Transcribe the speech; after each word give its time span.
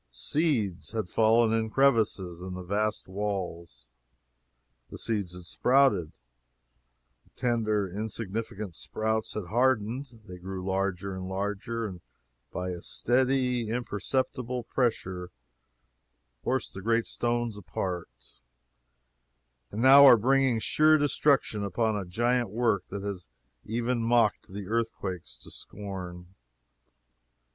Seeds 0.09 0.93
had 0.93 1.09
fallen 1.11 1.53
in 1.53 1.69
crevices 1.69 2.41
in 2.41 2.55
the 2.55 2.63
vast 2.63 3.07
walls; 3.07 3.87
the 4.89 4.97
seeds 4.97 5.33
had 5.35 5.43
sprouted; 5.43 6.11
the 7.23 7.29
tender, 7.35 7.87
insignificant 7.87 8.75
sprouts 8.75 9.33
had 9.35 9.49
hardened; 9.49 10.21
they 10.25 10.39
grew 10.39 10.65
larger 10.65 11.15
and 11.15 11.27
larger, 11.29 11.85
and 11.85 12.01
by 12.49 12.71
a 12.71 12.81
steady, 12.81 13.69
imperceptible 13.69 14.63
pressure 14.63 15.29
forced 16.41 16.73
the 16.73 16.81
great 16.81 17.05
stones 17.05 17.55
apart, 17.55 18.09
and 19.69 19.83
now 19.83 20.03
are 20.03 20.17
bringing 20.17 20.57
sure 20.57 20.97
destruction 20.97 21.63
upon 21.63 21.95
a 21.95 22.05
giant 22.05 22.49
work 22.49 22.87
that 22.87 23.03
has 23.03 23.27
even 23.65 24.01
mocked 24.01 24.51
the 24.51 24.65
earthquakes 24.65 25.37
to 25.37 25.51
scorn! 25.51 26.33